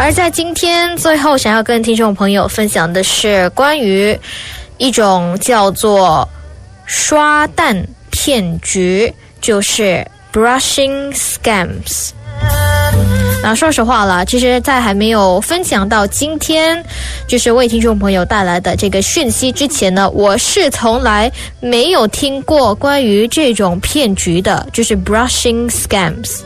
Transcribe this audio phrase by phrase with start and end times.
[0.00, 4.18] 而在今天最后，想要跟听众朋友分享的是关于
[4.78, 6.26] 一种叫做
[6.86, 10.02] 刷蛋骗局，就是
[10.32, 12.12] brushing scams。
[13.42, 16.82] 那说实话了，其实，在还没有分享到今天，
[17.28, 21.30] 就是为听众朋友带来的这个讯息之前呢，我是从来
[21.60, 26.40] 没有听过关于这种骗局的，就是 brushing scams。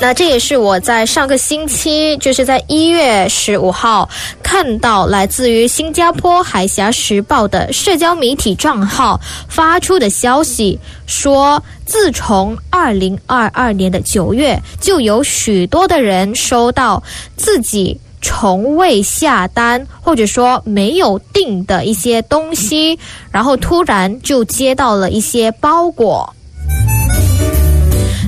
[0.00, 4.08] 那这也是我在上个星期，就是在一月十五号
[4.42, 17.02] 看到来自于新加坡海峡时报的社交媒体账号发出的消息，说自从二零二二年的九月，就有许多的人收到
[17.36, 22.98] 自己从未下单或者说没有订的一些东西，
[23.30, 26.34] 然后突然就接到了一些包裹。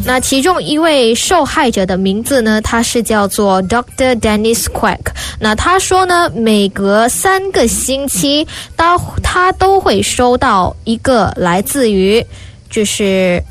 [0.07, 2.61] 那其中一位受害者的名字呢？
[2.63, 5.01] 他是叫做 Doctor Dennis Quack。
[5.41, 12.25] 那他说呢，每隔三个星期，他他都会收到一个来自于
[12.71, 13.43] 就是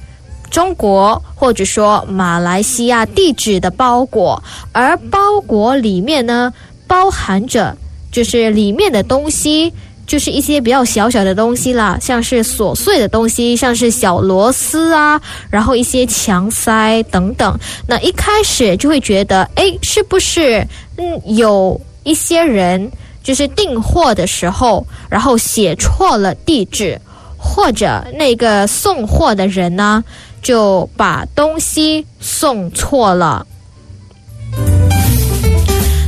[0.50, 6.53] 中国或者说马来西亚地址的包裹，而包裹里面呢，
[6.88, 7.75] 包含着
[8.14, 9.73] 就是里面的东西。
[10.08, 17.58] 就是一些比较小小的东西啦，像是琐碎的东西，像是小螺丝啊，然后一些墙塞等等。
[17.88, 20.66] 那一开始就会觉得，哎，是不是
[20.97, 22.92] 嗯有一些人
[23.23, 27.00] 就是订货的时候，然后写错了地址，
[27.38, 30.03] 或者那个送货的人呢
[30.42, 33.45] 就把东西送错了。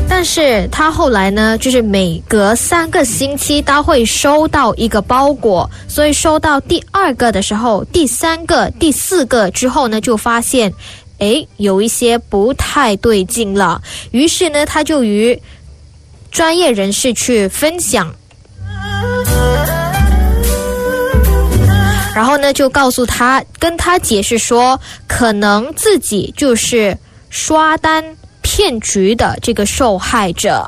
[0.09, 10.73] 但是他后来呢，就是每隔三个星期，他会收到一个包裹，所以收到第二个的时候，第三个、第四个之后呢，就发现，
[11.19, 13.81] 哎，有一些不太对劲了。
[14.11, 15.39] 于是呢，他就与
[16.31, 18.11] 专业人士去分享，
[22.15, 26.97] 然后呢，就告诉他，跟他解释说，可能自己就是
[27.29, 28.03] 刷单。
[28.57, 30.67] 骗局的这个受害者。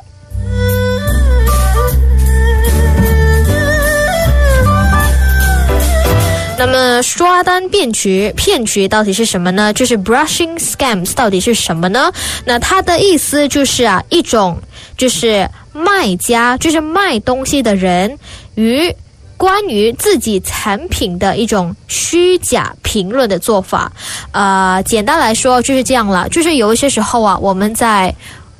[6.56, 9.74] 那么刷单骗局，骗局到底是什么呢？
[9.74, 12.12] 就是 brushing scams 到底是什么呢？
[12.46, 14.62] 那它的意思就是啊，一种
[14.96, 18.20] 就是卖家，就是卖东西的人
[18.54, 18.96] 与。
[19.40, 23.90] 关于自己产品的一种虚假评论的做法，
[24.34, 26.28] 呃，简单来说就是这样了。
[26.28, 28.14] 就是有一些时候啊，我们在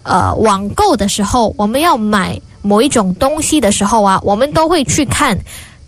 [0.04, 5.38] 呃网购的时候，我们要买某一种东西的时候啊，我们都会去看，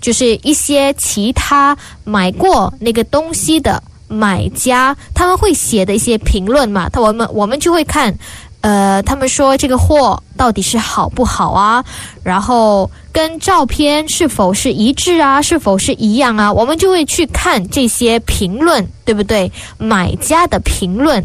[0.02, 8.14] 就是一些其他买过那个东西的买家，他们会写的一些评论嘛，他我们我们就会看。
[8.64, 11.86] 呃，他们说这个货到底是好不好啊？
[12.24, 15.40] 然后跟照片是否是一致啊？
[15.40, 16.52] 是否是一样啊？
[16.52, 19.52] 我们就会去看这些评论，对不对？
[19.78, 21.24] 买家的评论。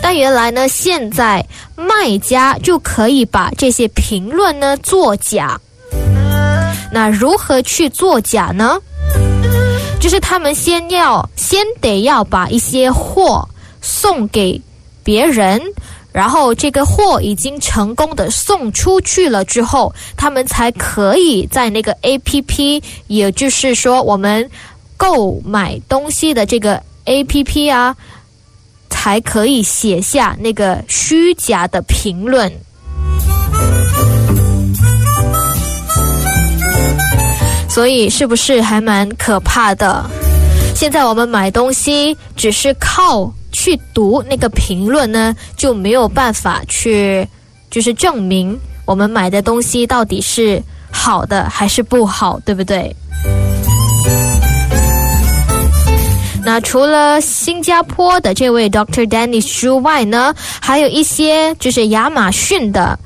[0.00, 5.60] 但原来呢，现在卖家就可以把这些评论呢作假。
[6.92, 8.78] 那如何去作假呢？
[9.98, 13.48] 就是他们先要先得要把一些货
[13.80, 14.62] 送给。
[15.04, 15.58] 别人，
[16.10, 24.50] 然后这个货已经成功的送出去了之后，他们才可以在那个 A P P，也就是说我们
[24.96, 27.94] 购买东西的这个 A P P 啊，
[28.90, 32.50] 才可以写下那个虚假的评论。
[37.68, 40.04] 所以是不是还蛮可怕的？
[40.74, 43.32] 现在我们买东西只是靠。
[43.52, 47.26] 去读那个评论呢，就没有办法去，
[47.70, 52.94] 就是证明我们买的东西到底是好的还是不好，对不对？
[56.44, 62.98] 那除了新加坡的这位 Doctor Dennis 之外呢，还有一些就是亚马逊的。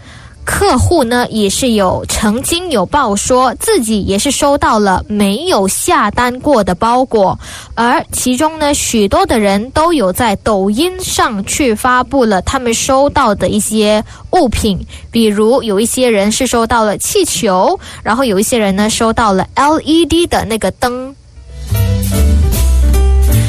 [0.45, 7.39] 客户呢也是有曾经有报说自己也是收到了没有下单过的包裹，
[7.75, 21.15] 而其中呢许多的人都有在抖音上去发布了他们收到的一些物品，比如有一些人是收到了气球，然后有一些人呢收到了 LED 的那个灯，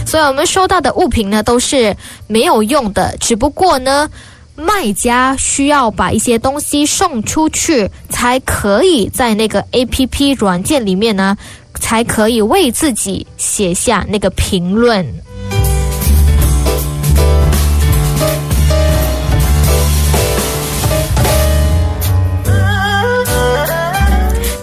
[0.06, 1.96] 所以我们收到的物品呢都是
[2.28, 4.10] 没有用的，只不过呢。
[4.56, 11.36] 卖家需要把一些东西送出去才可以在那个 app 软件里面呢
[11.80, 15.06] 才可以为自己写下那个评论。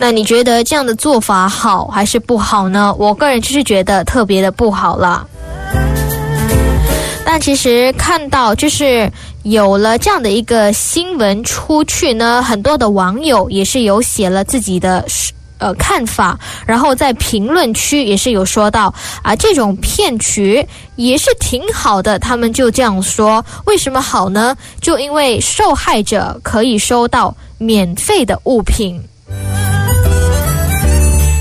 [0.03, 2.95] 那你觉得这样的做法好还是不好呢？
[2.99, 5.27] 我个人就是觉得特别的不好了。
[7.23, 9.09] 但其实看到就是
[9.43, 15.05] 有了这样的一个新闻出去呢，很多的网友也是有写了自己的
[15.59, 20.67] 呃看法，然后在评论区也是有说到啊，这种骗局
[20.97, 22.19] 也是挺好的。
[22.19, 24.55] 他们就这样说，为什么好呢？
[24.81, 29.03] 就因为受害者可以收到免费的物品。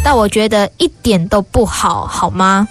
[0.01, 2.65] 但我觉得一点都不好，好吗？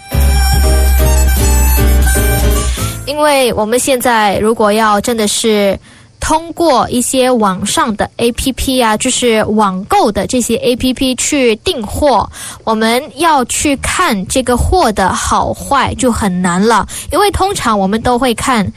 [3.09, 5.77] 因为我们现在如果要真的是
[6.19, 12.29] 通过一些网上的 A P P 啊，就是网购的这些 A P P 去订货，
[12.63, 16.87] 我们要去看这个货的好坏就很难了。
[17.11, 18.71] 因为通常我们都会看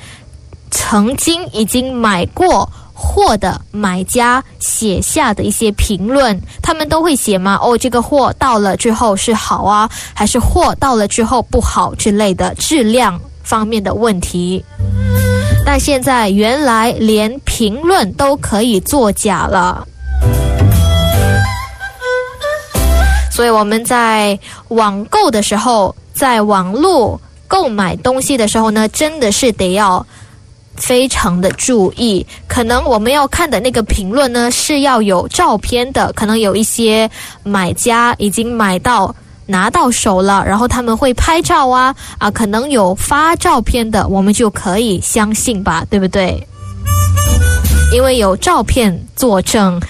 [0.70, 7.58] 曾经已经买过货的买家写下的一些评论，他们都会写吗？
[7.60, 13.20] 哦，这个货到了之后是好啊，还是货到了之后不好之类的质量。
[13.42, 14.64] 方面的问题，
[15.64, 19.86] 但现在原来连评论都可以作假了，
[23.30, 30.04] 所以我们在网购的时候，在网络购买东西的时候呢，真的是得要
[30.76, 32.26] 非常的注意。
[32.46, 37.10] 可能我们要看的那个评论呢，是要有照片的，可能有一些
[37.42, 39.14] 买家已经买到。
[39.46, 46.46] 拿到手了，然后他们会拍照啊啊，可能有发照片的，我们就可以相信吧，对不对？
[47.92, 49.80] 因为有照片作证。